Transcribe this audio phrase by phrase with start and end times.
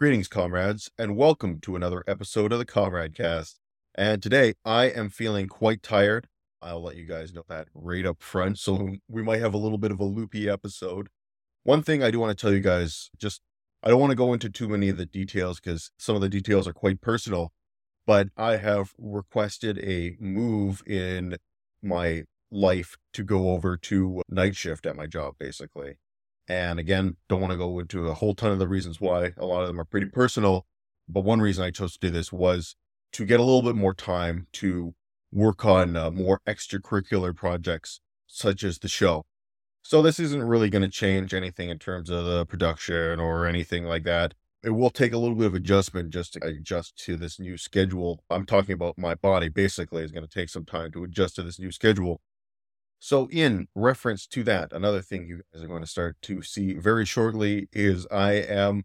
[0.00, 3.60] Greetings, comrades, and welcome to another episode of the Comrade Cast.
[3.94, 6.26] And today I am feeling quite tired.
[6.62, 8.58] I'll let you guys know that right up front.
[8.58, 11.08] So we might have a little bit of a loopy episode.
[11.64, 13.42] One thing I do want to tell you guys, just
[13.82, 16.30] I don't want to go into too many of the details because some of the
[16.30, 17.52] details are quite personal,
[18.06, 21.36] but I have requested a move in
[21.82, 25.96] my life to go over to night shift at my job, basically.
[26.50, 29.34] And again, don't want to go into a whole ton of the reasons why.
[29.36, 30.66] A lot of them are pretty personal.
[31.08, 32.74] But one reason I chose to do this was
[33.12, 34.94] to get a little bit more time to
[35.30, 39.26] work on uh, more extracurricular projects, such as the show.
[39.82, 43.84] So this isn't really going to change anything in terms of the production or anything
[43.84, 44.34] like that.
[44.64, 48.24] It will take a little bit of adjustment just to adjust to this new schedule.
[48.28, 51.44] I'm talking about my body basically is going to take some time to adjust to
[51.44, 52.20] this new schedule.
[53.02, 56.74] So, in reference to that, another thing you guys are going to start to see
[56.74, 58.84] very shortly is I am,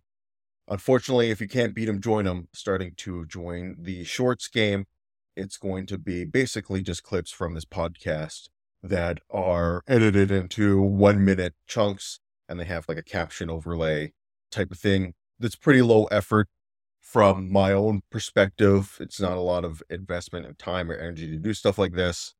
[0.69, 4.85] unfortunately, if you can't beat them, join them, starting to join the shorts game.
[5.35, 8.47] It's going to be basically just clips from this podcast
[8.81, 14.13] that are edited into one minute chunks and they have like a caption overlay
[14.49, 16.47] type of thing that's pretty low effort
[17.01, 18.97] from my own perspective.
[19.01, 22.33] It's not a lot of investment in time or energy to do stuff like this.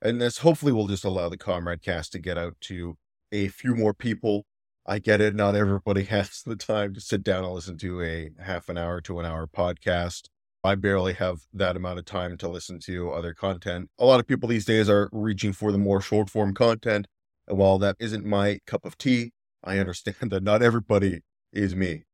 [0.00, 2.96] And this hopefully will just allow the Comrade cast to get out to
[3.32, 4.46] a few more people.
[4.86, 5.34] I get it.
[5.34, 9.00] Not everybody has the time to sit down and listen to a half an hour
[9.02, 10.28] to an hour podcast.
[10.64, 13.90] I barely have that amount of time to listen to other content.
[13.98, 17.06] A lot of people these days are reaching for the more short form content.
[17.46, 19.32] And while that isn't my cup of tea,
[19.64, 21.20] I understand that not everybody
[21.52, 22.04] is me.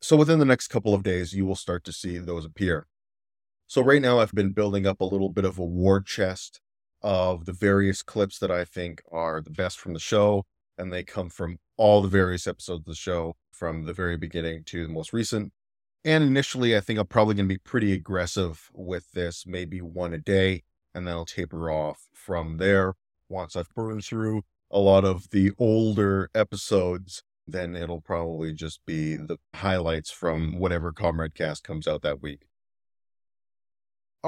[0.00, 2.86] So within the next couple of days, you will start to see those appear.
[3.66, 6.60] So right now, I've been building up a little bit of a war chest
[7.08, 10.44] of the various clips that I think are the best from the show.
[10.76, 14.64] And they come from all the various episodes of the show from the very beginning
[14.64, 15.54] to the most recent.
[16.04, 20.12] And initially, I think I'm probably going to be pretty aggressive with this, maybe one
[20.12, 20.64] a day,
[20.94, 22.92] and then I'll taper off from there.
[23.30, 29.16] Once I've burned through a lot of the older episodes, then it'll probably just be
[29.16, 32.47] the highlights from whatever Comrade cast comes out that week.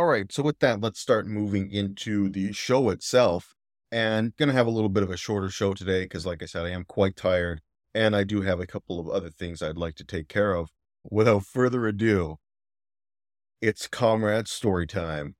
[0.00, 3.54] All right, so with that, let's start moving into the show itself.
[3.92, 6.64] And gonna have a little bit of a shorter show today because, like I said,
[6.64, 7.60] I am quite tired,
[7.94, 10.70] and I do have a couple of other things I'd like to take care of.
[11.10, 12.38] Without further ado,
[13.60, 15.36] it's Comrade Story Time.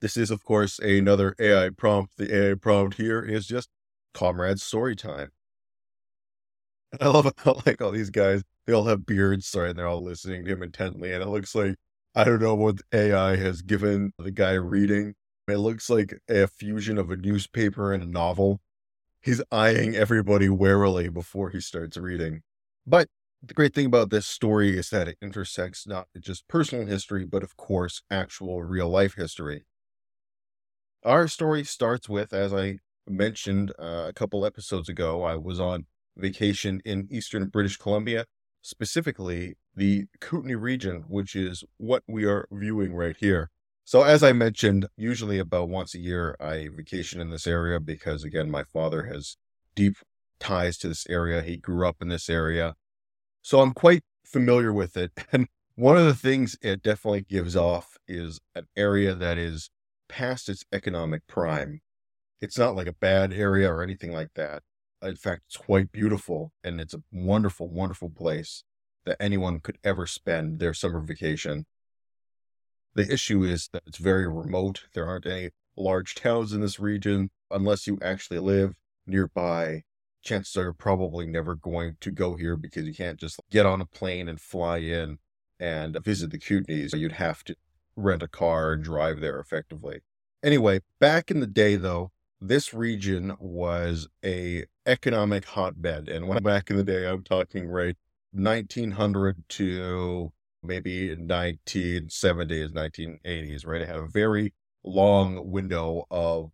[0.00, 2.16] This is, of course, another AI prompt.
[2.16, 3.68] The AI prompt here is just
[4.14, 5.32] Comrade Story Time.
[7.00, 10.02] I love how like all these guys, they all have beards, sorry, and they're all
[10.02, 11.76] listening to him intently, and it looks like
[12.14, 15.14] I don't know what AI has given the guy reading.
[15.46, 18.60] It looks like a fusion of a newspaper and a novel.
[19.20, 22.42] He's eyeing everybody warily before he starts reading.
[22.86, 23.08] But
[23.42, 27.42] the great thing about this story is that it intersects not just personal history, but
[27.42, 29.64] of course, actual real life history.
[31.04, 35.86] Our story starts with, as I mentioned uh, a couple episodes ago, I was on
[36.16, 38.24] vacation in eastern British Columbia
[38.62, 43.50] specifically the Kootenay region, which is what we are viewing right here.
[43.84, 48.24] So, as I mentioned, usually about once a year, I vacation in this area because,
[48.24, 49.36] again, my father has
[49.74, 49.96] deep
[50.40, 51.42] ties to this area.
[51.42, 52.74] He grew up in this area.
[53.40, 55.12] So, I'm quite familiar with it.
[55.32, 55.46] And
[55.76, 59.70] one of the things it definitely gives off is an area that is
[60.08, 61.80] past its economic prime.
[62.40, 64.62] It's not like a bad area or anything like that.
[65.02, 68.64] In fact, it's quite beautiful and it's a wonderful, wonderful place
[69.08, 71.66] that anyone could ever spend their summer vacation.
[72.94, 74.84] The issue is that it's very remote.
[74.94, 77.30] There aren't any large towns in this region.
[77.50, 78.74] Unless you actually live
[79.06, 79.84] nearby,
[80.22, 83.80] chances are you're probably never going to go here because you can't just get on
[83.80, 85.18] a plane and fly in
[85.58, 86.94] and visit the Kootenays.
[86.94, 87.56] You'd have to
[87.96, 90.00] rent a car and drive there effectively.
[90.42, 96.08] Anyway, back in the day though, this region was a economic hotbed.
[96.08, 97.96] And when back in the day, I'm talking right
[98.38, 100.32] 1900 to
[100.62, 103.82] maybe 1970s, 1980s, right?
[103.82, 104.54] It had a very
[104.84, 106.50] long window of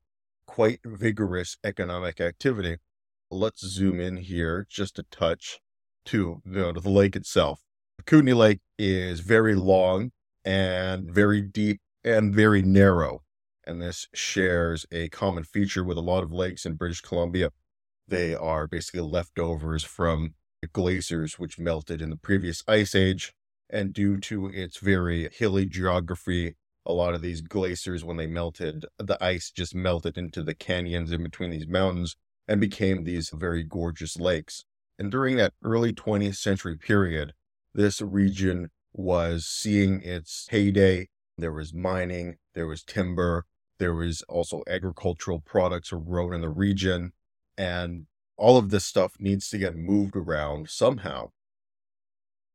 [0.46, 2.78] quite vigorous economic activity.
[3.31, 5.60] Let's zoom in here just a touch
[6.06, 7.60] to, you know, to the lake itself.
[8.06, 10.12] Kootenay Lake is very long
[10.44, 13.25] and very deep and very narrow
[13.66, 17.50] and this shares a common feature with a lot of lakes in British Columbia.
[18.06, 20.34] They are basically leftovers from
[20.66, 23.32] glaciers which melted in the previous ice age.
[23.70, 26.56] And due to its very hilly geography,
[26.87, 31.11] a lot of these glaciers, when they melted, the ice just melted into the canyons
[31.12, 32.16] in between these mountains
[32.46, 34.64] and became these very gorgeous lakes.
[34.99, 37.32] And during that early 20th century period,
[37.75, 41.08] this region was seeing its heyday.
[41.37, 43.46] There was mining, there was timber,
[43.78, 47.12] there was also agricultural products were grown in the region.
[47.56, 51.31] And all of this stuff needs to get moved around somehow.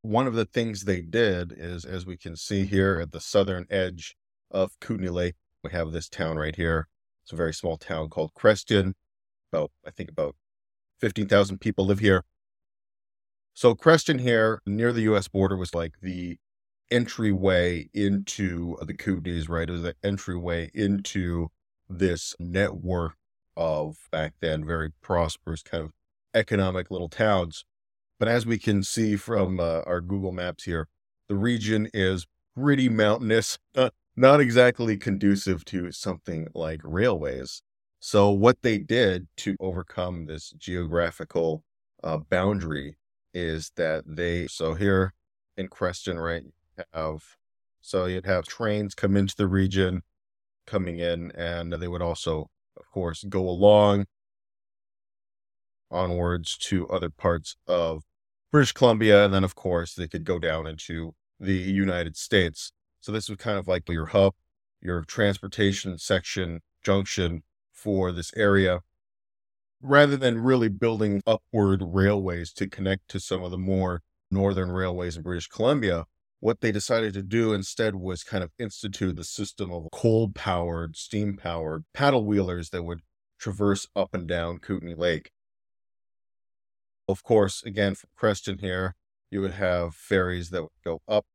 [0.02, 3.66] One of the things they did is, as we can see here at the southern
[3.70, 4.16] edge
[4.52, 6.88] of Kootenay Lake, we have this town right here.
[7.24, 8.96] It's a very small town called Creston.
[9.52, 10.36] About, I think, about
[11.02, 12.24] 15,000 people live here.
[13.54, 16.38] So Creston here near the US border was like the
[16.92, 19.68] entryway into uh, the Kootenays, right?
[19.68, 21.50] It was the entryway into
[21.90, 23.14] this network
[23.60, 25.92] of back then very prosperous kind of
[26.34, 27.66] economic little towns.
[28.18, 30.88] But as we can see from uh, our Google Maps here,
[31.28, 32.26] the region is
[32.56, 37.62] pretty mountainous, uh, not exactly conducive to something like railways.
[38.00, 41.64] So, what they did to overcome this geographical
[42.02, 42.96] uh, boundary
[43.34, 45.14] is that they, so here
[45.58, 46.44] in Creston, right,
[46.94, 47.24] have,
[47.82, 50.04] so you'd have trains come into the region
[50.66, 54.06] coming in, and they would also, of course, go along
[55.92, 58.04] onwards to other parts of
[58.52, 59.26] British Columbia.
[59.26, 62.72] And then, of course, they could go down into the United States.
[63.00, 64.34] So this was kind of like your hub,
[64.82, 68.82] your transportation section junction for this area.
[69.82, 75.16] Rather than really building upward railways to connect to some of the more northern railways
[75.16, 76.06] in British Columbia,
[76.40, 80.96] what they decided to do instead was kind of institute the system of coal powered,
[80.96, 83.02] steam powered paddle wheelers that would
[83.40, 85.32] traverse up and down Kootenay Lake.
[87.08, 88.96] Of course, again, from Creston here,
[89.32, 91.26] you would have ferries that would go up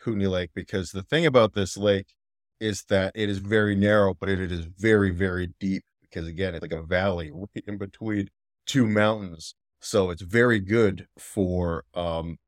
[0.00, 2.14] Kootenay Lake because the thing about this lake
[2.60, 6.62] is that it is very narrow, but it is very, very deep because again, it's
[6.62, 8.28] like a valley right in between
[8.66, 9.54] two mountains.
[9.80, 12.38] So it's very good for um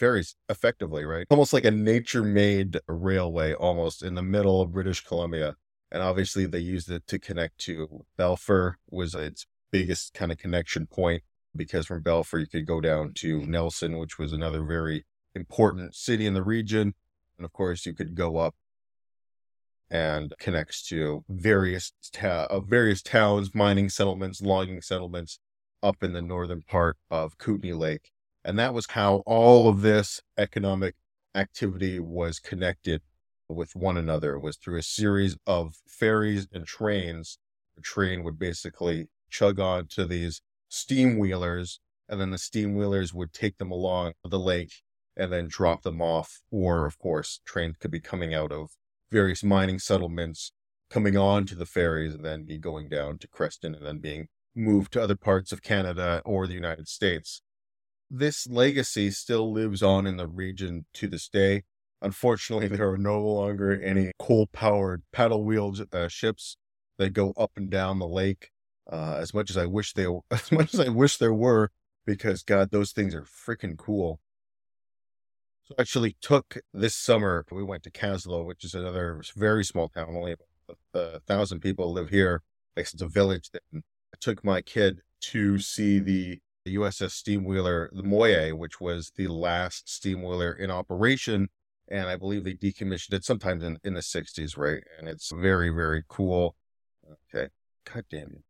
[0.00, 1.26] very effectively, right?
[1.30, 5.56] Almost like a nature made railway almost in the middle of British Columbia.
[5.92, 10.86] And obviously they used it to connect to Balfour, was its biggest kind of connection
[10.86, 11.22] point
[11.54, 15.04] because from Balfour, you could go down to Nelson, which was another very
[15.34, 16.94] important city in the region.
[17.36, 18.54] And of course, you could go up
[19.90, 25.40] and connects to various ta- uh, various towns, mining settlements, logging settlements
[25.82, 28.12] up in the northern part of Kootenay Lake.
[28.44, 30.94] And that was how all of this economic
[31.34, 33.02] activity was connected
[33.48, 37.38] with one another was through a series of ferries and trains.
[37.76, 43.12] The train would basically chug on to these steam wheelers, and then the steam wheelers
[43.12, 44.82] would take them along the lake
[45.16, 46.40] and then drop them off.
[46.50, 48.70] Or, of course, trains could be coming out of
[49.10, 50.52] various mining settlements,
[50.88, 54.28] coming on to the ferries, and then be going down to Creston and then being
[54.54, 57.42] moved to other parts of Canada or the United States.
[58.10, 61.62] This legacy still lives on in the region to this day.
[62.02, 66.56] Unfortunately, there are no longer any coal powered paddle wheeled uh, ships
[66.98, 68.50] that go up and down the lake
[68.90, 71.70] uh, as much as I wish they, as much as I wish there were,
[72.04, 74.20] because God, those things are freaking cool.
[75.64, 80.08] So actually took this summer, we went to Kaslo, which is another very small town,
[80.16, 82.42] only about a thousand people live here.
[82.76, 83.50] It's a village.
[83.52, 83.82] Then
[84.12, 89.28] I took my kid to see the, the USS Steamwheeler, the Moyie, which was the
[89.28, 91.48] last steamwheeler in operation.
[91.88, 94.82] And I believe they decommissioned it sometimes in, in the 60s, right?
[94.98, 96.54] And it's very, very cool.
[97.34, 97.48] Okay.
[97.92, 98.44] God damn it.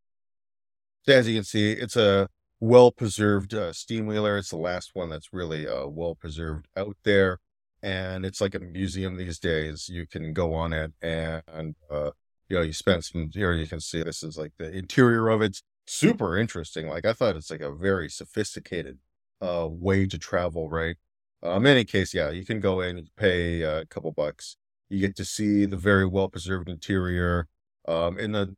[1.07, 2.29] So as you can see, it's a
[2.61, 4.37] well preserved uh, steam wheeler.
[4.37, 7.39] It's the last one that's really uh, well preserved out there.
[7.83, 9.89] And it's like a museum these days.
[9.89, 12.11] You can go on it and, uh,
[12.51, 13.55] you know, you spend some here.
[13.55, 16.89] You can see this is like the interior of it's super interesting.
[16.89, 18.99] Like I thought it's like a very sophisticated
[19.41, 20.97] uh, way to travel, right?
[21.43, 24.57] Um, in any case, yeah, you can go in and pay a couple bucks.
[24.89, 27.49] You get to see the very well preserved interior.
[27.89, 28.55] Um, in the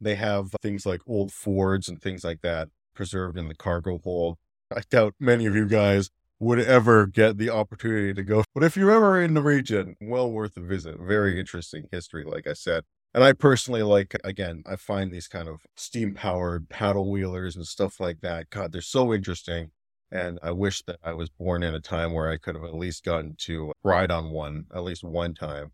[0.00, 4.38] they have things like old Fords and things like that preserved in the cargo hold.
[4.74, 6.10] I doubt many of you guys
[6.40, 8.42] would ever get the opportunity to go.
[8.54, 10.96] But if you're ever in the region, well worth a visit.
[10.98, 12.82] Very interesting history, like I said.
[13.14, 17.66] And I personally like, again, I find these kind of steam powered paddle wheelers and
[17.66, 18.48] stuff like that.
[18.50, 19.70] God, they're so interesting.
[20.10, 22.74] And I wish that I was born in a time where I could have at
[22.74, 25.72] least gotten to ride on one at least one time.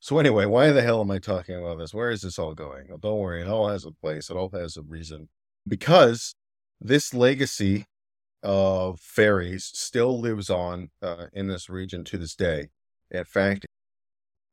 [0.00, 1.92] So anyway, why the hell am I talking about this?
[1.92, 2.86] Where is this all going?
[2.92, 4.30] Oh, don't worry, it all has a place.
[4.30, 5.28] It all has a reason.
[5.68, 6.34] Because
[6.80, 7.84] this legacy
[8.42, 12.68] of ferries still lives on uh, in this region to this day.
[13.10, 13.66] In fact,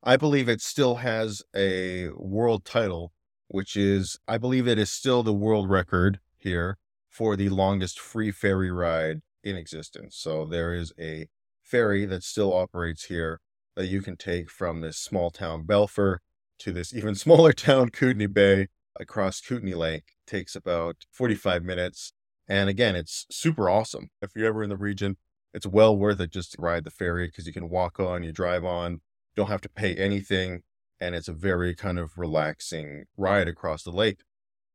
[0.03, 3.13] I believe it still has a world title,
[3.47, 6.77] which is, I believe it is still the world record here
[7.09, 10.15] for the longest free ferry ride in existence.
[10.15, 11.27] So there is a
[11.61, 13.41] ferry that still operates here
[13.75, 16.21] that you can take from this small town Balfour
[16.59, 18.67] to this even smaller town Kootenay Bay
[18.99, 20.13] across Kootenay Lake.
[20.25, 22.13] It takes about 45 minutes.
[22.47, 24.09] And again, it's super awesome.
[24.21, 25.17] If you're ever in the region,
[25.53, 28.31] it's well worth it just to ride the ferry because you can walk on, you
[28.31, 29.01] drive on,
[29.37, 30.63] don't have to pay anything.
[30.99, 34.19] And it's a very kind of relaxing ride across the lake.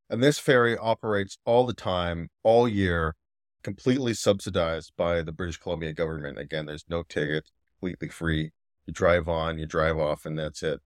[0.08, 3.16] And this ferry operates all the time, all year,
[3.64, 6.38] completely subsidized by the British Columbia government.
[6.38, 8.52] Again, there's no ticket, completely free.
[8.86, 10.80] You drive on, you drive off, and that's it.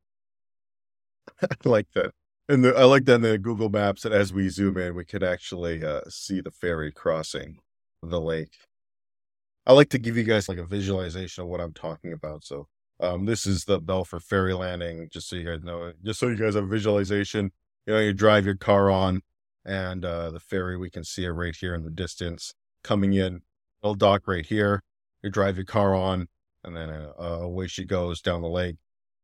[1.43, 2.13] I like that.
[2.49, 5.05] And the, I like that in the Google Maps that as we zoom in, we
[5.05, 7.59] could actually uh, see the ferry crossing
[8.03, 8.57] the lake.
[9.67, 12.45] I like to give you guys like a visualization of what I'm talking about.
[12.45, 12.69] So
[13.01, 16.37] um, this is the Balfour ferry landing, just so you guys know, just so you
[16.37, 17.53] guys have a visualization.
[17.87, 19.23] You know, you drive your car on,
[19.65, 23.43] and uh, the ferry we can see it right here in the distance coming in.
[23.83, 24.83] Little dock right here.
[25.23, 26.29] You drive your car on,
[26.65, 28.77] and then uh, away she goes down the lake.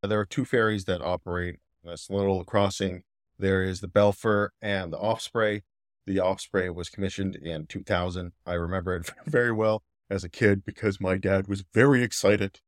[0.03, 3.03] There are two ferries that operate this little crossing
[3.43, 5.63] there is the Balfour and the Osprey.
[6.07, 8.33] The Osprey was commissioned in 2000.
[8.47, 12.61] I remember it very well as a kid because my dad was very excited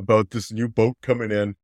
[0.00, 1.54] about this new boat coming in.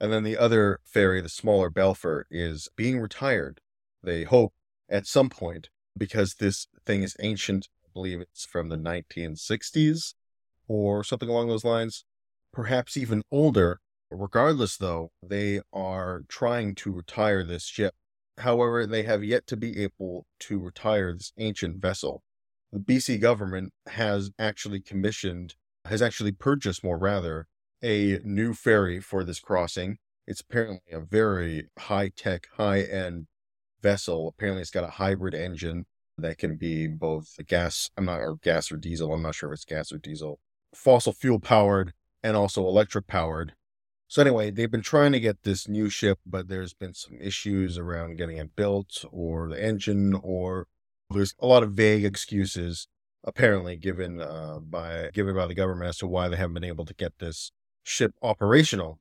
[0.00, 3.60] And then the other ferry, the smaller Balfour, is being retired.
[4.02, 4.52] They hope
[4.88, 7.68] at some point because this thing is ancient.
[7.84, 10.14] I believe it's from the 1960s
[10.66, 12.04] or something along those lines,
[12.52, 13.78] perhaps even older.
[14.10, 17.94] Regardless, though, they are trying to retire this ship.
[18.38, 22.22] However, they have yet to be able to retire this ancient vessel.
[22.72, 25.54] The BC government has actually commissioned,
[25.86, 27.46] has actually purchased, more rather,
[27.82, 29.98] a new ferry for this crossing.
[30.26, 33.26] It's apparently a very high tech, high end
[33.82, 34.28] vessel.
[34.28, 35.86] Apparently, it's got a hybrid engine
[36.18, 39.12] that can be both gas, I'm not, or gas or diesel.
[39.12, 40.38] I'm not sure if it's gas or diesel,
[40.74, 43.54] fossil fuel powered and also electric powered.
[44.06, 47.78] So anyway, they've been trying to get this new ship, but there's been some issues
[47.78, 50.66] around getting it built or the engine, or
[51.10, 52.88] there's a lot of vague excuses
[53.24, 56.84] apparently given uh, by given by the government as to why they haven't been able
[56.84, 57.52] to get this
[57.82, 58.98] ship operational.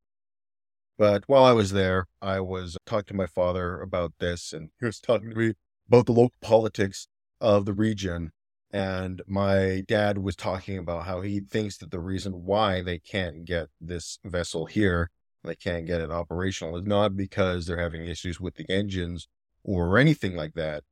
[0.97, 4.85] But while I was there, I was talking to my father about this, and he
[4.85, 5.53] was talking to me
[5.87, 7.07] about the local politics
[7.39, 8.31] of the region
[8.73, 13.43] and my dad was talking about how he thinks that the reason why they can't
[13.43, 15.09] get this vessel here,
[15.43, 19.27] they can't get it operational, is not because they're having issues with the engines
[19.63, 20.83] or anything like that.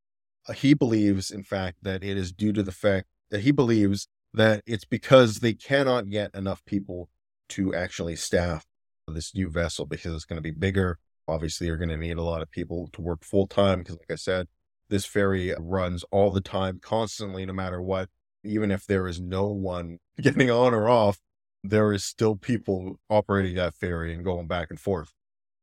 [0.48, 4.08] Uh, he believes, in fact, that it is due to the fact that he believes
[4.34, 7.10] that it's because they cannot get enough people
[7.50, 8.66] to actually staff
[9.08, 11.00] this new vessel because it's going to be bigger.
[11.28, 14.12] Obviously, you're going to need a lot of people to work full time because, like
[14.12, 14.48] I said,
[14.90, 18.10] this ferry runs all the time, constantly, no matter what.
[18.44, 21.20] Even if there is no one getting on or off,
[21.64, 25.14] there is still people operating that ferry and going back and forth.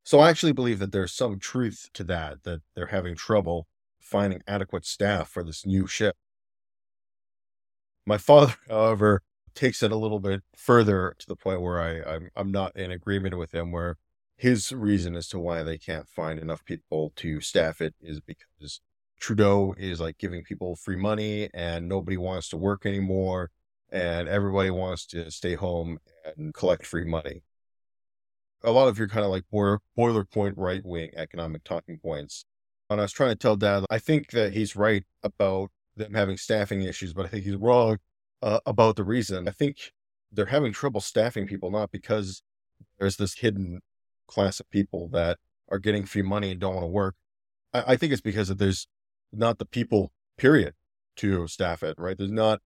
[0.04, 3.66] So I actually believe that there's some truth to that, that they're having trouble
[3.98, 6.14] finding adequate staff for this new ship.
[8.06, 9.22] My father, however,
[9.54, 12.90] takes it a little bit further to the point where I, I'm, I'm not in
[12.90, 13.96] agreement with him, where
[14.36, 18.80] his reason as to why they can't find enough people to staff it is because
[19.18, 23.50] Trudeau is like giving people free money and nobody wants to work anymore
[23.90, 25.98] and everybody wants to stay home
[26.36, 27.42] and collect free money.
[28.62, 32.44] A lot of your kind of like boiler, boiler point right wing economic talking points.
[32.90, 36.36] And I was trying to tell dad, I think that he's right about them having
[36.36, 37.98] staffing issues, but I think he's wrong
[38.42, 39.48] uh, about the reason.
[39.48, 39.92] I think
[40.32, 42.42] they're having trouble staffing people, not because
[42.98, 43.80] there's this hidden
[44.26, 45.38] class of people that
[45.70, 47.14] are getting free money and don't want to work.
[47.72, 48.86] I, I think it's because that there's
[49.32, 50.74] not the people, period,
[51.16, 52.16] to staff it, right?
[52.16, 52.60] There's not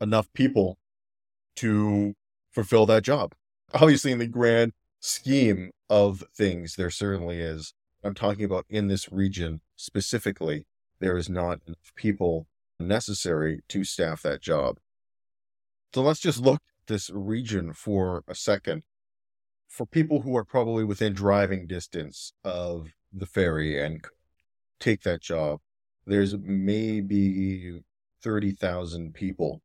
[0.00, 0.78] enough people
[1.56, 2.14] to
[2.50, 3.34] fulfill that job.
[3.72, 7.74] Obviously, in the grand scheme of things, there certainly is.
[8.02, 10.66] I'm talking about in this region specifically,
[11.00, 12.46] there is not enough people
[12.78, 14.78] necessary to staff that job.
[15.94, 18.82] So let's just look at this region for a second.
[19.68, 24.04] For people who are probably within driving distance of the ferry and
[24.80, 25.60] take that job,
[26.06, 27.80] there's maybe
[28.22, 29.62] 30,000 people.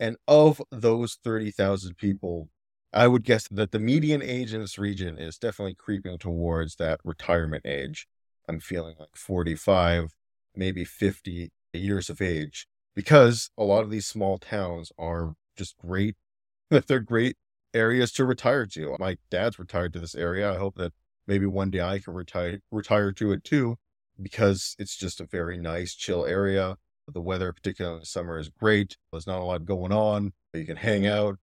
[0.00, 2.48] And of those 30,000 people,
[2.92, 7.00] I would guess that the median age in this region is definitely creeping towards that
[7.04, 8.06] retirement age.
[8.48, 10.14] I'm feeling like 45,
[10.54, 16.16] maybe 50 years of age because a lot of these small towns are just great.
[16.70, 17.36] They're great
[17.72, 18.96] areas to retire to.
[18.98, 20.52] My dad's retired to this area.
[20.52, 20.92] I hope that
[21.26, 23.76] maybe one day I can retire retire to it too
[24.20, 26.76] because it's just a very nice, chill area.
[27.06, 28.96] The weather, particularly in the summer, is great.
[29.12, 30.32] There's not a lot going on.
[30.52, 31.38] But you can hang out.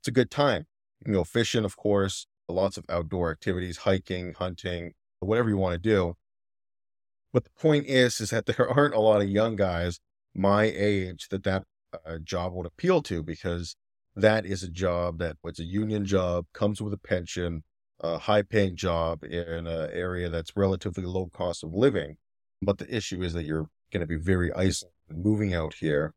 [0.00, 0.66] it's a good time.
[1.00, 5.74] You can go fishing, of course, lots of outdoor activities, hiking, hunting, whatever you want
[5.74, 6.16] to do.
[7.32, 10.00] But the point is, is that there aren't a lot of young guys
[10.34, 11.64] my age that that
[12.06, 13.76] uh, job would appeal to because
[14.14, 17.64] that is a job that it's a union job, comes with a pension,
[18.00, 22.16] a high paying job in an area that's relatively low cost of living.
[22.60, 26.14] But the issue is that you're going to be very isolated moving out here.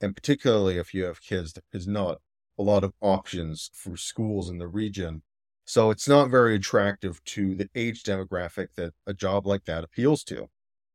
[0.00, 2.18] And particularly if you have kids, there is not
[2.58, 5.22] a lot of options for schools in the region.
[5.68, 10.24] So it's not very attractive to the age demographic that a job like that appeals
[10.24, 10.48] to.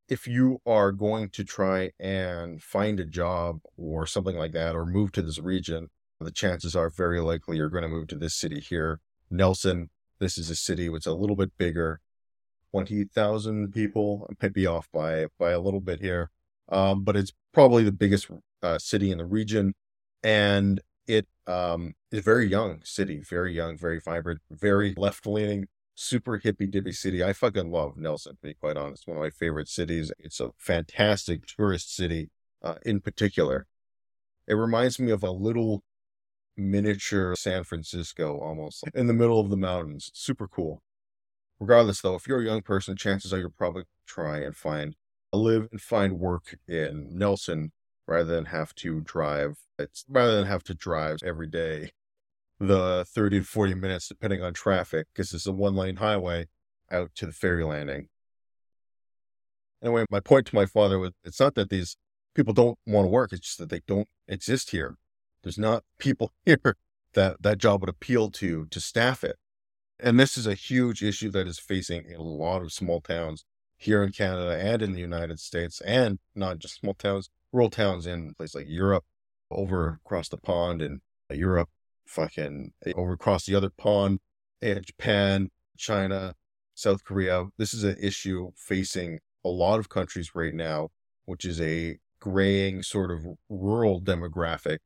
[0.10, 4.88] If you are going to try and find a job or something like that, or
[4.88, 5.90] move to this region,
[6.20, 9.00] the chances are very likely you're going to move to this city here.
[9.30, 12.02] Nelson, this is a city which is a little bit bigger,
[12.72, 14.28] 20,000 people.
[14.28, 16.32] I might be off by, by a little bit here.
[16.70, 18.28] Um, but it's probably the biggest
[18.64, 19.76] uh, city in the region.
[20.24, 25.68] And it um, is a very young city, very young, very vibrant, very left leaning,
[25.96, 27.24] super hippy dippy city.
[27.24, 29.08] I fucking love Nelson, to be quite honest.
[29.08, 30.12] One of my favorite cities.
[30.20, 32.30] It's a fantastic tourist city
[32.62, 33.68] uh, in particular.
[34.48, 35.84] It reminds me of a little
[36.56, 40.12] miniature San Francisco almost in the middle of the mountains.
[40.14, 40.82] Super cool.
[41.60, 44.96] Regardless, though, if you're a young person, chances are you'll probably try and find
[45.32, 47.72] live and find work in Nelson
[48.08, 49.58] rather than have to drive.
[49.80, 51.92] It's rather than have to drive every day
[52.60, 56.48] the 30 to 40 minutes, depending on traffic, because it's a one lane highway
[56.92, 58.10] out to the ferry landing.
[59.82, 61.98] Anyway, my point to my father was it's not that these
[62.34, 64.98] people don't want to work, it's just that they don't exist here.
[65.44, 66.78] There's not people here
[67.14, 69.38] that that job would appeal to to staff it.
[70.00, 73.46] And this is a huge issue that is facing a lot of small towns
[73.78, 78.06] here in Canada and in the United States, and not just small towns, rural towns
[78.06, 79.06] in places like Europe,
[79.50, 81.00] over across the pond in
[81.32, 81.70] uh, Europe,
[82.06, 84.20] fucking eh, over across the other pond,
[84.62, 86.34] and Japan, China,
[86.74, 87.46] South Korea.
[87.58, 90.90] This is an issue facing a lot of countries right now,
[91.26, 94.80] which is a graying sort of rural demographic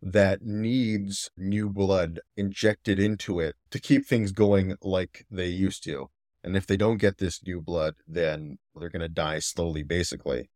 [0.00, 6.08] that needs new blood injected into it to keep things going like they used to.
[6.44, 10.50] And if they don't get this new blood, then they're going to die slowly, basically.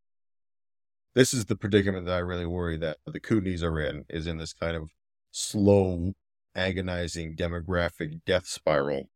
[1.14, 4.38] This is the predicament that I really worry that the Kootenays are in, is in
[4.38, 4.90] this kind of
[5.30, 6.12] slow,
[6.54, 9.10] agonizing demographic death spiral.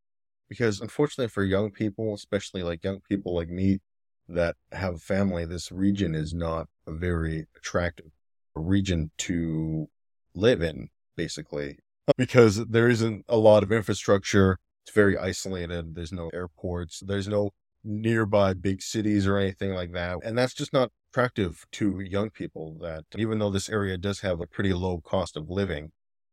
[0.48, 3.80] Because unfortunately for young people, especially like young people like me
[4.28, 8.12] that have family, this region is not a very attractive
[8.54, 9.88] region to
[10.34, 11.78] live in, basically,
[12.16, 14.58] because there isn't a lot of infrastructure.
[14.84, 15.94] It's very isolated.
[15.94, 17.00] There's no airports.
[17.04, 17.50] There's no
[17.82, 20.18] nearby big cities or anything like that.
[20.24, 24.38] And that's just not attractive to young people that even though this area does have
[24.38, 25.90] a pretty low cost of living,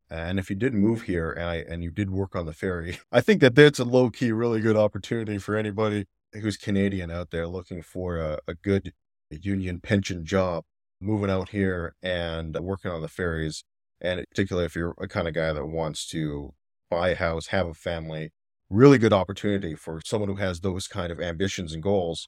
[0.09, 2.99] and if you did move here and I, and you did work on the ferry,
[3.11, 7.31] I think that that's a low key, really good opportunity for anybody who's Canadian out
[7.31, 8.91] there looking for a, a good
[9.29, 10.65] union pension job,
[10.99, 13.63] moving out here and working on the ferries
[14.01, 16.53] and particularly if you're a kind of guy that wants to
[16.91, 18.31] buy a house, have a family,
[18.69, 22.27] really good opportunity for someone who has those kind of ambitions and goals.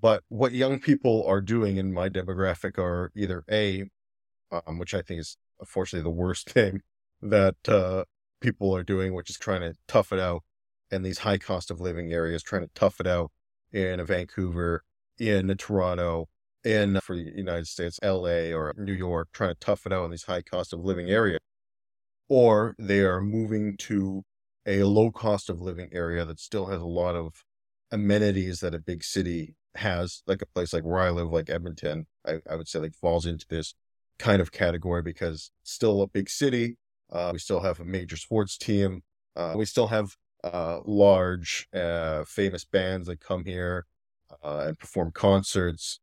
[0.00, 3.84] But what young people are doing in my demographic are either A,
[4.50, 6.80] um, which I think is unfortunately the worst thing
[7.22, 8.04] that uh,
[8.40, 10.42] people are doing, which is trying to tough it out
[10.90, 13.30] in these high cost of living areas, trying to tough it out
[13.72, 14.82] in a Vancouver,
[15.18, 16.28] in a Toronto,
[16.64, 20.10] in for the United States, LA or New York, trying to tough it out in
[20.10, 21.40] these high cost of living areas,
[22.28, 24.22] or they are moving to
[24.66, 27.44] a low cost of living area that still has a lot of
[27.90, 32.06] amenities that a big city has, like a place like where I live, like Edmonton,
[32.26, 33.74] I, I would say like falls into this
[34.18, 36.76] kind of category because still a big city.
[37.10, 39.02] Uh, we still have a major sports team.
[39.36, 43.86] Uh, we still have uh, large, uh, famous bands that come here
[44.44, 46.00] uh, and perform concerts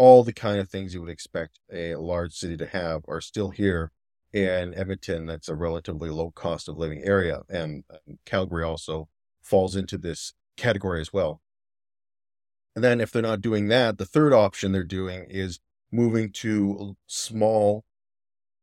[0.00, 3.50] all the kind of things you would expect a large city to have are still
[3.50, 3.92] here
[4.32, 5.26] in Edmonton.
[5.26, 7.42] That's a relatively low cost of living area.
[7.50, 9.10] And, and Calgary also
[9.42, 11.42] falls into this category as well.
[12.80, 15.60] And then if they're not doing that, the third option they're doing is
[15.92, 17.84] moving to small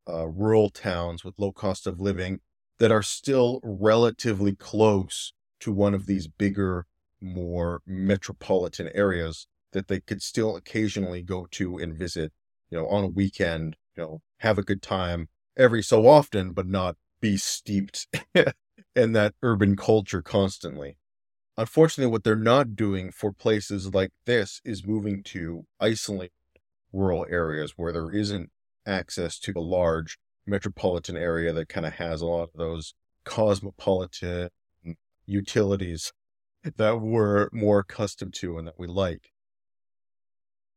[0.09, 2.39] uh, rural towns with low cost of living
[2.79, 6.87] that are still relatively close to one of these bigger,
[7.21, 12.33] more metropolitan areas that they could still occasionally go to and visit,
[12.71, 16.65] you know, on a weekend, you know, have a good time every so often, but
[16.65, 18.07] not be steeped
[18.95, 20.97] in that urban culture constantly.
[21.57, 26.31] Unfortunately, what they're not doing for places like this is moving to isolate
[26.93, 28.51] rural areas where there isn't
[28.85, 32.93] access to a large metropolitan area that kind of has a lot of those
[33.23, 34.49] cosmopolitan
[35.25, 36.13] utilities
[36.77, 39.31] that we're more accustomed to and that we like.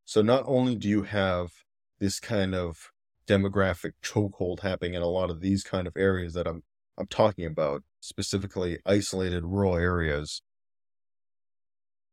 [0.05, 1.51] So not only do you have
[1.99, 2.91] this kind of
[3.27, 6.63] demographic chokehold happening in a lot of these kind of areas that I'm
[6.97, 10.41] I'm talking about, specifically isolated rural areas,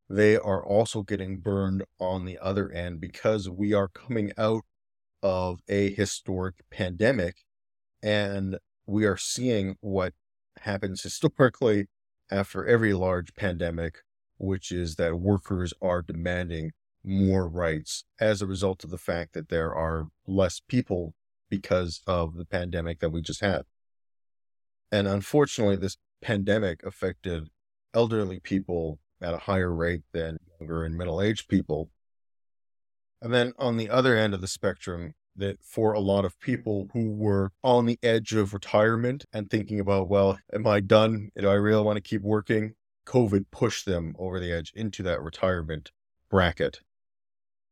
[0.09, 4.63] they are also getting burned on the other end because we are coming out
[5.23, 7.45] of a historic pandemic
[8.03, 10.15] and we are seeing what
[10.61, 11.87] happens historically
[12.31, 13.99] after every large pandemic,
[14.39, 16.73] which is that workers are demanding
[17.05, 21.15] more rights as a result of the fact that there are less people
[21.51, 23.63] because of the pandemic that we just had.
[24.91, 27.49] And unfortunately, this pandemic affected
[27.95, 31.91] elderly people at a higher rate than younger and middle aged people.
[33.21, 36.89] And then on the other end of the spectrum, that for a lot of people
[36.93, 41.31] who were on the edge of retirement and thinking about, well, am I done?
[41.37, 42.75] Do I really want to keep working?
[43.07, 45.93] COVID pushed them over the edge into that retirement
[46.29, 46.81] bracket.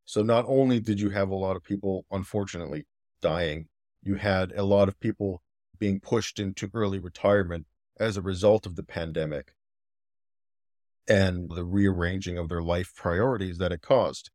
[0.05, 2.87] So not only did you have a lot of people, unfortunately,
[3.21, 3.67] dying,
[4.03, 5.43] you had a lot of people
[5.79, 7.67] being pushed into early retirement
[7.99, 9.53] as a result of the pandemic
[11.09, 14.31] and the rearranging of their life priorities that it caused.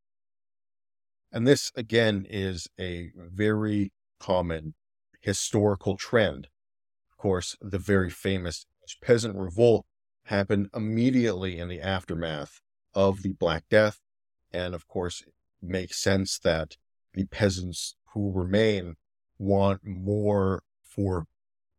[1.32, 4.74] And this, again, is a very common
[5.22, 6.48] historical trend.
[7.12, 8.66] Of course, the very famous
[9.02, 9.86] peasant revolt
[10.26, 12.60] happened immediately in the aftermath
[12.94, 14.00] of the Black Death.
[14.52, 16.76] And of course, it makes sense that
[17.14, 18.96] the peasants who remain
[19.38, 21.28] want more for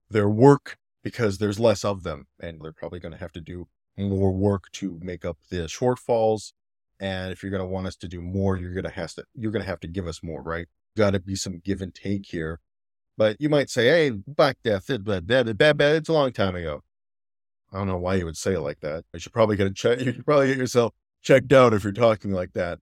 [0.08, 2.26] their work because there's less of them.
[2.40, 6.52] And they're probably going to have to do more work to make up the shortfalls
[7.02, 9.24] and if you're going to want us to do more, you're going to have to,
[9.34, 10.68] you're going to have to give us more, right?
[10.96, 12.60] Got to be some give and take here.
[13.18, 16.32] But you might say, hey, Black Death, it, bad, bad, bad, bad, it's a long
[16.32, 16.82] time ago.
[17.72, 19.04] I don't know why you would say it like that.
[19.12, 19.98] You should probably get a check.
[20.00, 22.78] You should probably get yourself checked out if you're talking like that.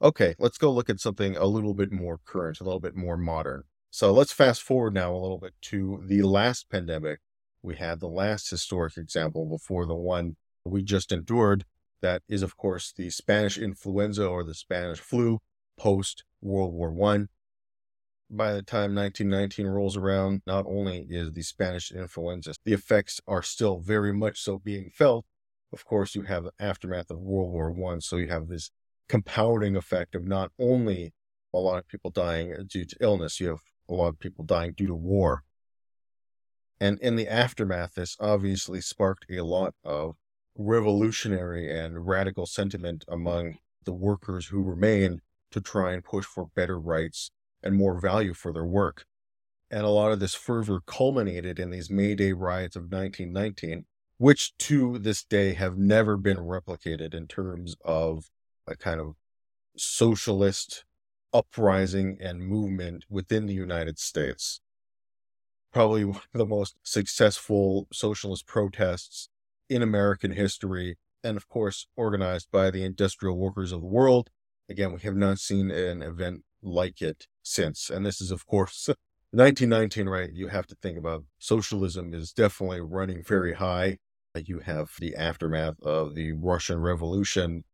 [0.00, 3.16] Okay, let's go look at something a little bit more current, a little bit more
[3.16, 3.64] modern.
[3.90, 7.18] So let's fast forward now a little bit to the last pandemic.
[7.62, 11.64] We had the last historic example before the one we just endured
[12.00, 15.38] that is, of course, the Spanish influenza or the Spanish flu
[15.78, 17.28] post World War One.
[18.28, 23.42] By the time 1919 rolls around, not only is the Spanish influenza, the effects are
[23.42, 25.24] still very much so being felt.
[25.72, 28.70] Of course, you have the aftermath of World War One, so you have this
[29.08, 31.12] compounding effect of not only
[31.54, 34.72] a lot of people dying due to illness, you have a lot of people dying
[34.72, 35.44] due to war.
[36.82, 40.16] And in the aftermath, this obviously sparked a lot of
[40.56, 45.20] revolutionary and radical sentiment among the workers who remained
[45.52, 47.30] to try and push for better rights
[47.62, 49.06] and more value for their work.
[49.70, 53.84] And a lot of this fervor culminated in these May Day riots of 1919,
[54.18, 58.28] which to this day have never been replicated in terms of
[58.66, 59.14] a kind of
[59.76, 60.84] socialist
[61.32, 64.61] uprising and movement within the United States.
[65.72, 69.28] Probably one of the most successful socialist protests
[69.68, 74.30] in American history, and of course, organized by the industrial workers of the world.
[74.68, 77.90] Again, we have not seen an event like it since.
[77.90, 78.88] And this is, of course,
[79.32, 80.30] 1919, right?
[80.32, 83.98] You have to think about socialism is definitely running very high.
[84.34, 87.64] You have the aftermath of the Russian Revolution.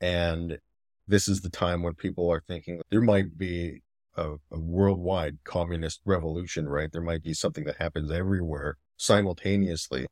[0.00, 0.58] And
[1.06, 3.82] this is the time when people are thinking there might be
[4.18, 6.90] a, a worldwide communist revolution, right?
[6.92, 10.06] There might be something that happens everywhere simultaneously.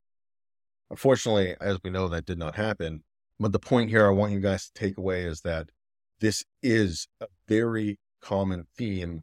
[0.90, 3.02] Unfortunately, as we know, that did not happen.
[3.38, 5.70] But the point here I want you guys to take away is that
[6.20, 9.22] this is a very common theme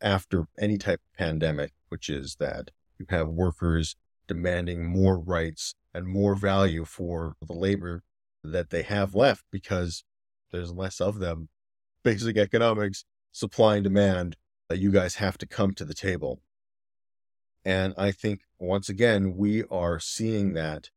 [0.00, 3.94] after any type of pandemic, which is that you have workers
[4.26, 8.02] demanding more rights and more value for the labor
[8.42, 10.04] that they have left because
[10.50, 11.48] there's less of them.
[12.02, 14.36] Basic economics, supply and demand,
[14.68, 16.40] that you guys have to come to the table.
[17.64, 20.90] And I think once again, we are seeing that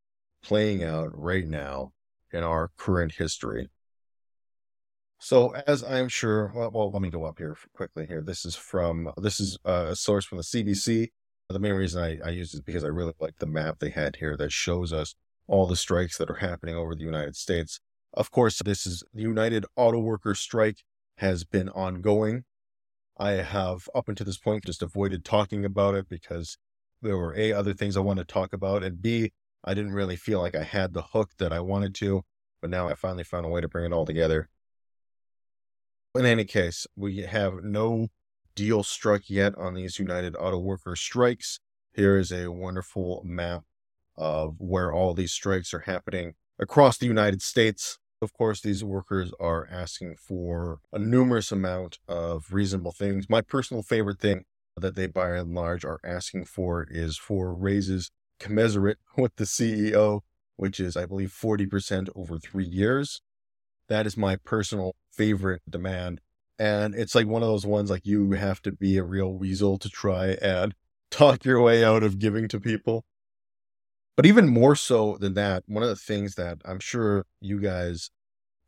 [0.44, 1.94] playing out right now
[2.32, 3.70] in our current history.
[5.20, 8.06] So, as I'm sure, well, well, let me go up here quickly.
[8.06, 11.10] Here, this is from this is uh, a source from the CBC.
[11.50, 14.18] The main reason I, I use is because I really like the map they had
[14.18, 15.16] here that shows us
[15.48, 17.80] all the strikes that are happening over the United States.
[18.14, 20.84] Of course, this is the United Auto Workers strike
[21.18, 22.44] has been ongoing.
[23.18, 26.58] I have up until this point just avoided talking about it because
[27.02, 29.32] there were a other things I want to talk about, and b
[29.64, 32.24] I didn't really feel like I had the hook that I wanted to,
[32.62, 34.50] but now I finally found a way to bring it all together.
[36.14, 38.08] In any case, we have no
[38.56, 41.60] deal struck yet on these United Auto Workers strikes,
[41.96, 43.64] here is a wonderful map
[44.18, 47.98] of where all these strikes are happening across the United States.
[48.26, 53.30] Of course, these workers are asking for a numerous amount of reasonable things.
[53.30, 58.10] My personal favorite thing that they by and large are asking for is for raises
[58.40, 60.22] commensurate with the CEO,
[60.56, 63.22] which is, I believe, 40% over three years.
[63.90, 66.20] That is my personal favorite demand.
[66.58, 69.78] And it's like one of those ones like you have to be a real weasel
[69.78, 70.74] to try and
[71.12, 73.06] talk your way out of giving to people.
[74.16, 78.10] But even more so than that, one of the things that I'm sure you guys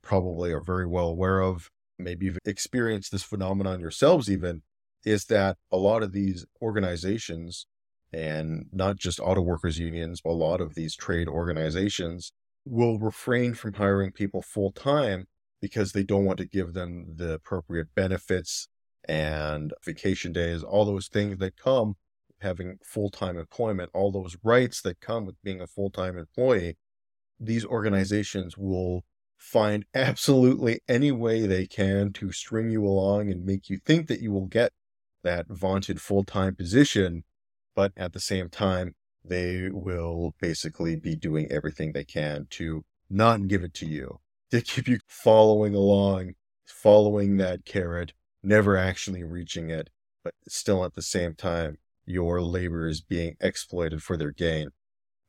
[0.07, 4.61] probably are very well aware of, maybe you've experienced this phenomenon yourselves even,
[5.03, 7.67] is that a lot of these organizations,
[8.13, 12.31] and not just auto workers unions, but a lot of these trade organizations
[12.65, 15.27] will refrain from hiring people full time
[15.61, 18.69] because they don't want to give them the appropriate benefits
[19.09, 21.95] and vacation days, all those things that come
[22.41, 26.77] having full-time employment, all those rights that come with being a full-time employee,
[27.39, 29.03] these organizations will
[29.37, 34.21] find absolutely any way they can to string you along and make you think that
[34.21, 34.71] you will get
[35.23, 37.23] that vaunted full-time position,
[37.75, 43.47] but at the same time, they will basically be doing everything they can to not
[43.47, 44.19] give it to you,
[44.51, 46.33] to keep you following along,
[46.65, 49.89] following that carrot, never actually reaching it,
[50.23, 54.69] but still at the same time your labor is being exploited for their gain.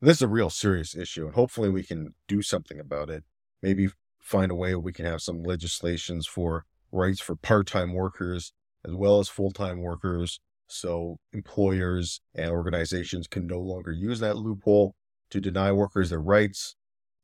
[0.01, 3.25] This is a real serious issue, and hopefully we can do something about it.
[3.61, 3.89] Maybe
[4.19, 8.53] find a way we can have some legislations for rights for part-time workers
[8.85, 14.93] as well as full-time workers so employers and organizations can no longer use that loophole
[15.29, 16.75] to deny workers their rights.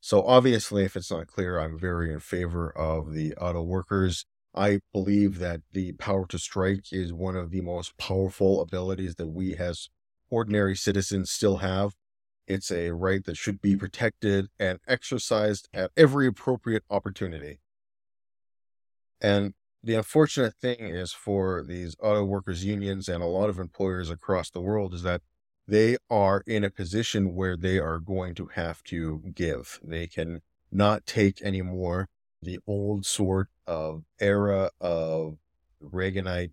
[0.01, 4.79] So obviously, if it's not clear, I'm very in favor of the auto workers I
[4.93, 9.53] believe that the power to strike is one of the most powerful abilities that we
[9.55, 9.89] as
[10.29, 11.93] ordinary citizens still have.
[12.47, 17.59] It's a right that should be protected and exercised at every appropriate opportunity.
[19.21, 19.53] And
[19.83, 24.49] the unfortunate thing is for these auto workers unions and a lot of employers across
[24.49, 25.21] the world is that
[25.67, 29.79] they are in a position where they are going to have to give.
[29.83, 32.09] They can not take anymore
[32.41, 35.37] the old sort of era of
[35.83, 36.51] Reaganite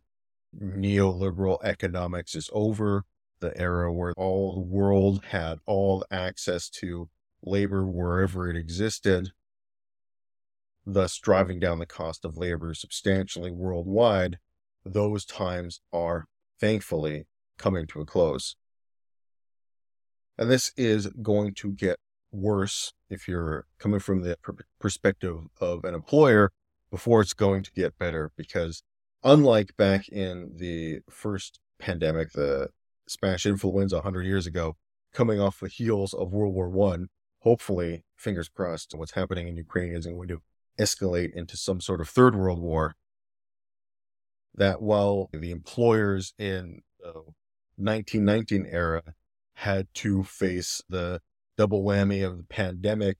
[0.58, 3.04] neoliberal economics is over.
[3.42, 7.10] The era where all the world had all access to
[7.42, 9.32] labor wherever it existed,
[10.86, 14.38] thus driving down the cost of labor substantially worldwide.
[14.84, 16.28] Those times are
[16.60, 17.26] thankfully
[17.58, 18.54] coming to a close.
[20.38, 21.96] And this is going to get
[22.30, 24.38] worse if you're coming from the
[24.78, 26.52] perspective of an employer
[26.92, 28.84] before it's going to get better because
[29.24, 32.68] unlike back in the first pandemic the
[33.06, 34.76] spanish influenza 100 years ago
[35.12, 37.08] coming off the heels of world war one.
[37.40, 40.42] Hopefully fingers crossed what's happening in ukraine isn't going to
[40.78, 42.94] escalate into some sort of third world war.
[44.54, 47.12] That while the employers in the
[47.76, 49.02] 1919 era
[49.54, 51.20] had to face the
[51.56, 53.18] double whammy of the pandemic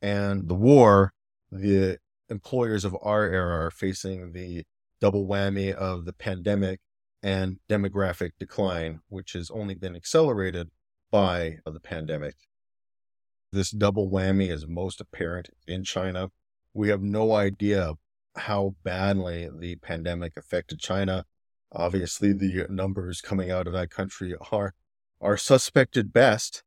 [0.00, 1.12] and the war,
[1.50, 4.64] the employers of our era are facing the
[5.00, 6.80] double whammy of the pandemic
[7.24, 10.68] and demographic decline, which has only been accelerated
[11.10, 12.34] by the pandemic.
[13.50, 16.30] This double whammy is most apparent in China.
[16.74, 17.94] We have no idea
[18.36, 21.24] how badly the pandemic affected China.
[21.72, 24.74] Obviously, the numbers coming out of that country are
[25.20, 26.62] are suspected best,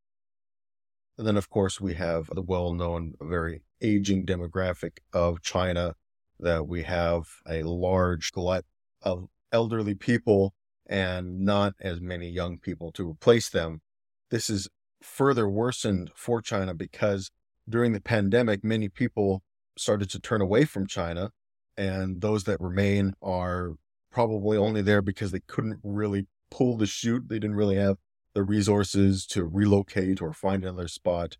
[1.17, 5.93] and then, of course, we have the well known, very aging demographic of China,
[6.39, 8.65] that we have a large glut
[9.03, 10.53] of elderly people
[10.87, 13.81] and not as many young people to replace them.
[14.29, 14.69] This is
[15.01, 17.31] further worsened for China because
[17.69, 19.43] during the pandemic, many people
[19.77, 21.31] started to turn away from China,
[21.77, 23.73] and those that remain are
[24.11, 27.27] probably only there because they couldn't really pull the chute.
[27.27, 27.97] They didn't really have
[28.33, 31.37] the resources to relocate or find another spot.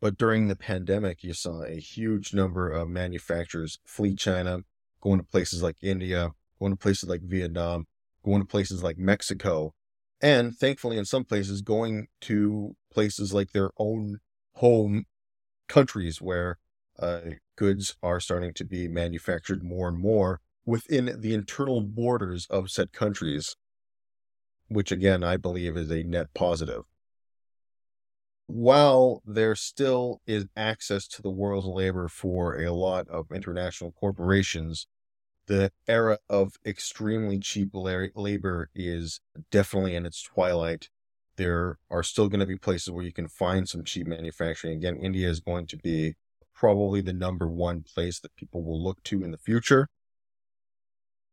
[0.00, 4.60] But during the pandemic, you saw a huge number of manufacturers flee China,
[5.00, 6.32] going to places like India,
[6.64, 7.84] going to places like Vietnam,
[8.24, 9.74] going to places like Mexico,
[10.22, 14.18] and thankfully, in some places, going to places like their own
[14.54, 15.04] home
[15.68, 16.58] countries where
[16.98, 17.20] uh,
[17.56, 22.92] goods are starting to be manufactured more and more within the internal borders of said
[22.92, 23.56] countries
[24.68, 26.84] which again, I believe is a net positive.
[28.46, 34.86] While there still is access to the world's labor for a lot of international corporations,
[35.46, 40.88] the era of extremely cheap labor is definitely in its twilight.
[41.36, 44.74] There are still going to be places where you can find some cheap manufacturing.
[44.74, 46.14] Again, India is going to be
[46.54, 49.88] probably the number one place that people will look to in the future.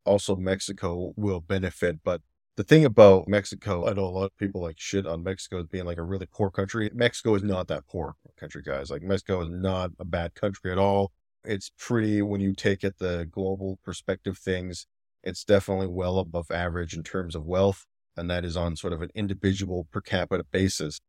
[0.04, 2.22] Also, Mexico will benefit, but
[2.58, 5.68] the thing about Mexico, I know a lot of people like shit on Mexico as
[5.68, 6.90] being like a really poor country.
[6.94, 8.92] Mexico is not that poor country, guys.
[8.92, 11.12] Like Mexico is not a bad country at all.
[11.44, 14.86] It's pretty when you take it the global perspective things.
[15.24, 19.02] It's definitely well above average in terms of wealth, and that is on sort of
[19.02, 21.00] an individual per capita basis.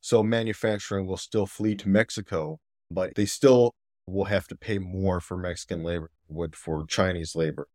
[0.00, 2.58] So manufacturing will still flee to Mexico,
[2.90, 3.74] but they still
[4.06, 7.68] will have to pay more for Mexican labor would for Chinese labor.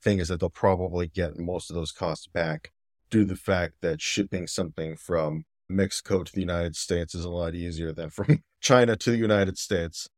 [0.00, 2.72] Thing is that they'll probably get most of those costs back
[3.10, 7.30] due to the fact that shipping something from Mexico to the United States is a
[7.30, 10.08] lot easier than from China to the United States.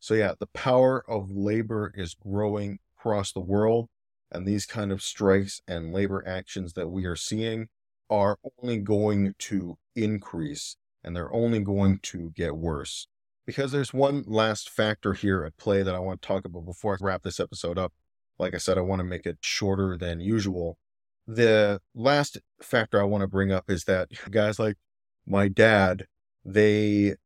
[0.00, 3.88] So, yeah, the power of labor is growing across the world.
[4.32, 7.68] And these kind of strikes and labor actions that we are seeing
[8.08, 13.06] are only going to increase and they're only going to get worse.
[13.46, 16.94] Because there's one last factor here at play that I want to talk about before
[16.94, 17.92] I wrap this episode up.
[18.38, 20.78] Like I said, I want to make it shorter than usual.
[21.26, 24.76] The last factor I want to bring up is that guys like
[25.26, 26.06] my dad,
[26.44, 27.16] they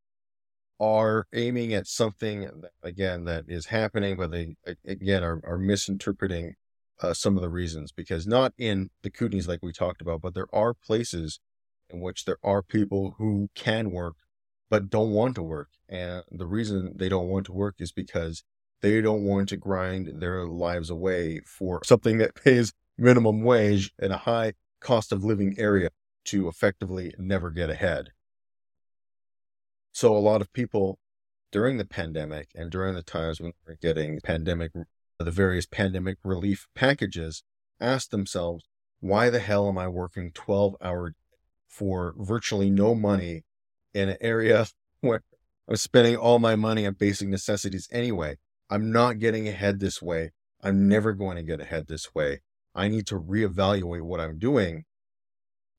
[0.81, 4.57] are aiming at something that, again that is happening, but they
[4.87, 6.55] again are, are misinterpreting
[7.01, 10.35] uh, some of the reasons because not in the Kootenays like we talked about, but
[10.35, 11.41] there are places
[11.91, 14.15] in which there are people who can work
[14.71, 18.43] but don't want to work, and the reason they don't want to work is because
[18.81, 24.11] they don't want to grind their lives away for something that pays minimum wage in
[24.13, 25.91] a high cost of living area
[26.25, 28.11] to effectively never get ahead.
[29.95, 30.99] So a lot of people
[31.53, 34.73] during the pandemic and during the times when we're getting pandemic,
[35.21, 37.45] the various pandemic relief packages,
[37.81, 38.65] asked themselves,
[38.99, 41.13] why the hell am I working 12 hours
[41.69, 43.45] for virtually no money
[43.95, 44.67] in an area
[45.01, 45.23] where
[45.69, 48.39] I'm spending all my money on basic necessities anyway?
[48.69, 50.33] I'm not getting ahead this way.
[50.61, 52.41] I'm never going to get ahead this way.
[52.75, 54.87] I need to reevaluate what I'm doing.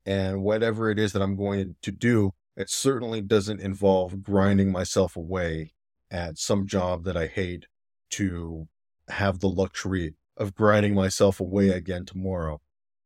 [0.06, 5.16] And whatever it is that I'm going to do, it certainly doesn't involve grinding myself
[5.16, 5.72] away
[6.10, 7.66] at some job that I hate
[8.10, 8.68] to
[9.08, 11.78] have the luxury of grinding myself away mm-hmm.
[11.78, 12.60] again tomorrow.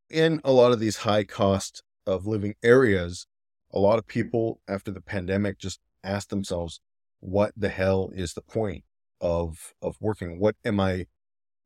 [0.09, 3.27] In a lot of these high cost of living areas,
[3.73, 4.21] a lot of mm-hmm.
[4.21, 6.81] people after the pandemic just ask themselves,
[7.21, 8.85] what the hell is the point
[9.21, 10.39] of of working?
[10.39, 11.07] What am I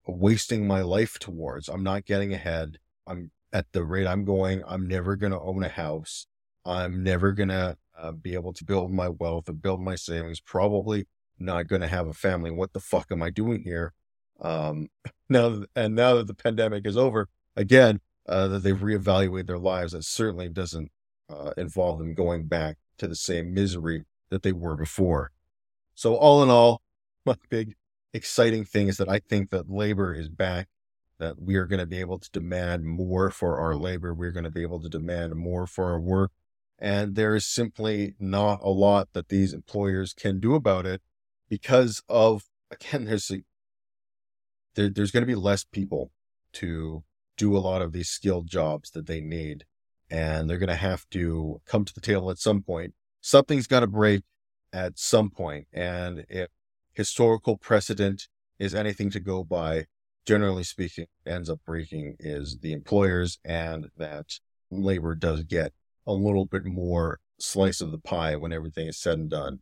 [0.07, 1.69] wasting my life towards?
[1.69, 2.79] I'm not getting ahead.
[3.07, 6.27] I'm at the rate I'm going, I'm never going to own a house.
[6.65, 10.41] I'm never going to uh, be able to build my wealth and build my savings.
[10.41, 11.07] Probably
[11.39, 12.51] not going to have a family.
[12.51, 13.93] What the fuck am I doing here?
[14.41, 14.89] Um,
[15.29, 19.93] now, and now that the pandemic is over, again, uh, that they've reevaluated their lives,
[19.93, 20.91] that certainly doesn't
[21.29, 25.31] uh, involve them going back to the same misery that they were before.
[25.95, 26.81] So, all in all,
[27.27, 27.75] my big
[28.13, 30.69] exciting thing is that I think that labor is back
[31.19, 34.13] that we are going to be able to demand more for our labor.
[34.13, 36.33] We're going to be able to demand more for our work.
[36.79, 41.03] And there is simply not a lot that these employers can do about it
[41.49, 43.43] because of, again, there's a,
[44.75, 46.11] there, there's going to be less people
[46.55, 47.05] to
[47.37, 49.65] do a lot of these skilled jobs that they need.
[50.11, 52.95] And they're going to have to come to the table at some point.
[53.21, 54.23] Something's got to break
[54.73, 55.67] at some point.
[55.73, 56.49] And if
[56.93, 59.87] historical precedent is anything to go by,
[60.27, 64.39] generally speaking, ends up breaking is the employers and that
[64.71, 65.73] labor does get
[66.07, 69.61] a little bit more slice of the pie when everything is said and done.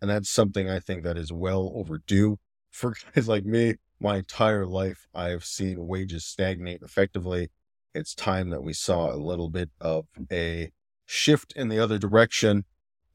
[0.00, 2.38] And that's something I think that is well overdue
[2.70, 3.74] for guys like me.
[4.00, 7.50] My entire life, I've seen wages stagnate effectively.
[7.94, 10.70] It's time that we saw a little bit of a
[11.04, 12.64] shift in the other direction.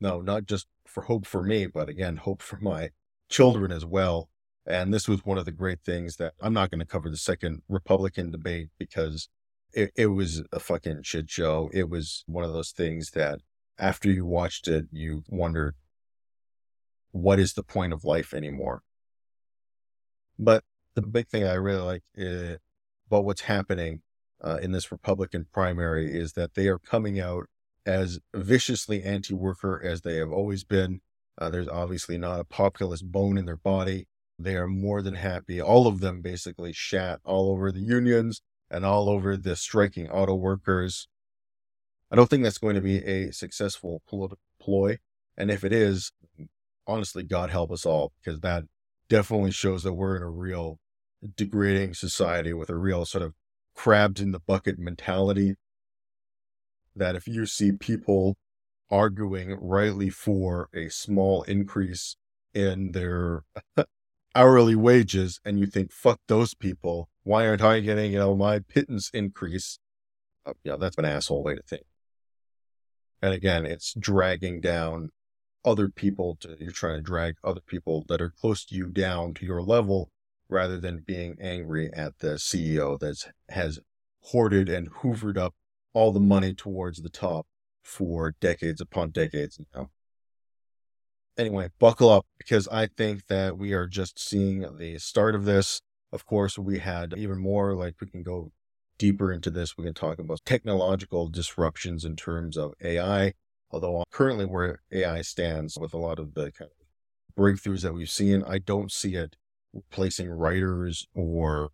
[0.01, 2.89] No, not just for hope for me, but again, hope for my
[3.29, 4.29] children as well.
[4.65, 7.17] And this was one of the great things that I'm not going to cover the
[7.17, 9.29] second Republican debate because
[9.74, 11.69] it, it was a fucking shit show.
[11.74, 13.40] It was one of those things that
[13.78, 15.76] after you watched it, you wondered,
[17.12, 18.82] what is the point of life anymore?
[20.38, 20.63] But
[20.96, 22.58] the big thing I really like uh,
[23.08, 24.02] about what's happening
[24.42, 27.46] uh, in this Republican primary is that they are coming out
[27.86, 31.02] as viciously anti worker as they have always been.
[31.38, 34.08] Uh, there's obviously not a populist bone in their body.
[34.38, 35.62] They are more than happy.
[35.62, 40.36] All of them basically shat all over the unions and all over the striking auto
[40.36, 41.08] workers.
[42.12, 45.00] I don't think that's going to be a successful political ploy.
[45.38, 46.12] And if it is,
[46.86, 48.64] honestly, God help us all, because that
[49.10, 50.80] definitely shows that we're in a real
[51.36, 53.34] degrading society with a real sort of
[53.76, 55.56] crabs in the bucket mentality.
[56.96, 58.38] That if you see people
[58.92, 62.16] arguing rightly for a small increase
[62.54, 63.44] in their
[64.36, 68.60] hourly wages and you think, fuck those people, why aren't I getting, you know, my
[68.60, 69.80] pittance increase?
[70.46, 71.84] Uh, yeah, that's an asshole way to think.
[73.21, 75.10] And again, it's dragging down
[75.63, 79.34] other people to, you're trying to drag other people that are close to you down
[79.36, 80.10] to your level
[80.50, 83.80] rather than being angry at the CEO that has
[84.21, 85.56] hoarded and hoovered up
[85.94, 87.48] all the money towards the top
[87.84, 89.90] for decades upon decades now.
[91.38, 95.82] Anyway, buckle up because I think that we are just seeing the start of this.
[96.14, 98.52] Of course, we had even more, like we can go
[99.00, 99.76] deeper into this.
[99.76, 103.34] We can talk about technological disruptions in terms of AI.
[103.72, 107.96] Although uh, currently where AI stands with a lot of the kind of breakthroughs that
[107.96, 109.38] we've seen, I don't see it
[109.74, 111.70] replacing writers or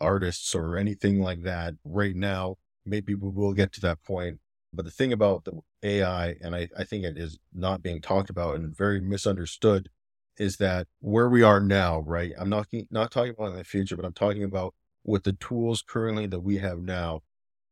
[0.00, 2.58] artists or anything like that right now.
[2.86, 4.38] Maybe we will get to that point.
[4.72, 8.30] But the thing about the AI, and I, I think it is not being talked
[8.30, 9.88] about and very misunderstood,
[10.40, 12.32] is that where we are now, right?
[12.38, 14.74] I'm not not talking about in the future, but I'm talking about
[15.04, 17.20] with the tools currently that we have now.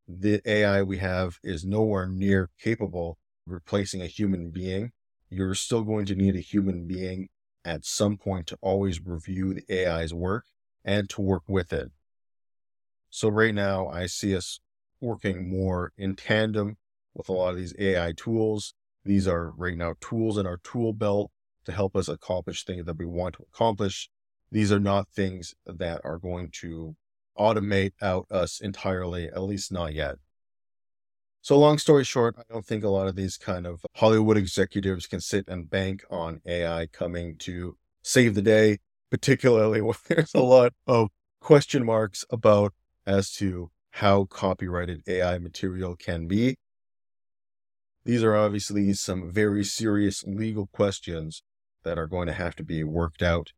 [0.07, 3.17] The AI we have is nowhere near capable
[3.47, 4.93] of replacing a human being.
[5.31, 7.31] You're still going to need a human being
[7.65, 10.45] at some point to always review the AI's work
[10.85, 11.91] and to work with it.
[13.09, 14.61] So right now, I see us
[15.01, 16.77] working more in tandem
[17.15, 18.75] with a lot of these AI tools.
[19.07, 21.31] These are right now tools in our tool belt
[21.69, 24.09] to help us accomplish things that we want to accomplish.
[24.51, 26.97] These are not things that are going to
[27.39, 30.17] automate out us entirely, at least not yet.
[31.43, 35.07] So, long story short, I don't think a lot of these kind of Hollywood executives
[35.07, 38.79] can sit and bank on AI coming to save the day,
[39.11, 41.09] particularly when there's a lot of
[41.41, 42.73] question marks about
[43.07, 46.57] as to how copyrighted AI material can be.
[48.05, 51.43] These are obviously some very serious legal questions
[51.89, 53.53] that are going to have to be worked out,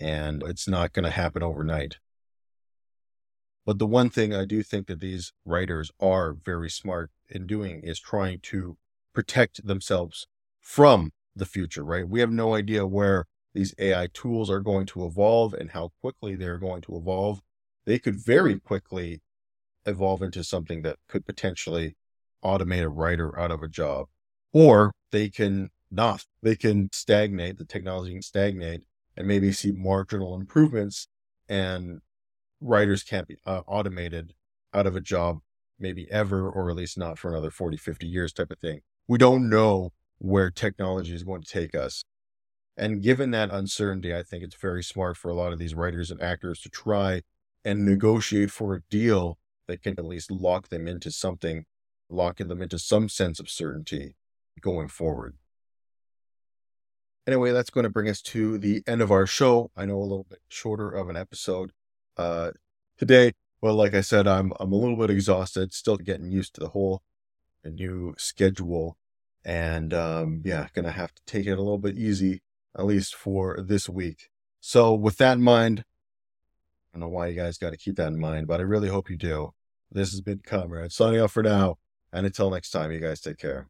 [0.00, 1.98] and it's not going to happen overnight.
[3.66, 7.82] But the one thing I do think that these writers are very smart in doing
[7.82, 8.78] is trying to
[9.12, 10.26] protect themselves
[10.58, 12.08] from the future, right?
[12.08, 16.34] We have no idea where these AI tools are going to evolve and how quickly
[16.34, 17.42] they're going to evolve.
[17.84, 19.20] They could very quickly
[19.84, 21.94] evolve into something that could potentially
[22.42, 24.06] automate a writer out of a job,
[24.54, 26.24] or they can not.
[26.42, 28.82] They can stagnate, the technology can stagnate
[29.16, 31.08] and maybe see marginal improvements
[31.48, 32.00] and
[32.60, 34.34] writers can't be uh, automated
[34.74, 35.38] out of a job
[35.78, 39.18] maybe ever or at least not for another 40 50 years type of thing we
[39.18, 42.04] don't know where technology is going to take us
[42.76, 46.10] and given that uncertainty i think it's very smart for a lot of these writers
[46.10, 47.22] and actors to try
[47.64, 51.64] and negotiate for a deal that can at least lock them into something
[52.08, 54.14] locking them into some sense of certainty
[54.60, 55.36] going forward
[57.26, 60.00] anyway that's going to bring us to the end of our show i know a
[60.00, 61.72] little bit shorter of an episode
[62.16, 62.52] uh,
[62.96, 66.60] today, well, like I said, I'm I'm a little bit exhausted, still getting used to
[66.60, 67.02] the whole
[67.64, 68.96] new schedule,
[69.44, 72.42] and um, yeah, gonna have to take it a little bit easy
[72.76, 74.28] at least for this week.
[74.60, 78.08] So with that in mind, I don't know why you guys got to keep that
[78.08, 79.54] in mind, but I really hope you do.
[79.90, 81.78] This has been Comrade signing off for now,
[82.12, 83.68] and until next time, you guys take care.